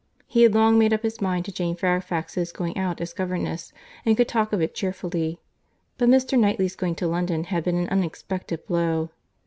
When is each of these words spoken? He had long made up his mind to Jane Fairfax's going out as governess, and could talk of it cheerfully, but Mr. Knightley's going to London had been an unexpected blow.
He 0.25 0.41
had 0.41 0.55
long 0.55 0.79
made 0.79 0.93
up 0.93 1.03
his 1.03 1.21
mind 1.21 1.45
to 1.45 1.51
Jane 1.51 1.75
Fairfax's 1.75 2.51
going 2.51 2.75
out 2.75 2.99
as 3.01 3.13
governess, 3.13 3.71
and 4.03 4.17
could 4.17 4.27
talk 4.27 4.51
of 4.51 4.59
it 4.59 4.73
cheerfully, 4.73 5.39
but 5.99 6.09
Mr. 6.09 6.39
Knightley's 6.39 6.75
going 6.75 6.95
to 6.95 7.07
London 7.07 7.43
had 7.43 7.63
been 7.63 7.77
an 7.77 7.89
unexpected 7.89 8.65
blow. 8.65 9.11